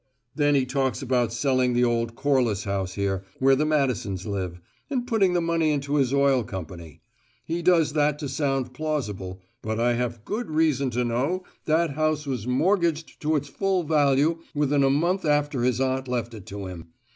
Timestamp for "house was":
11.91-12.47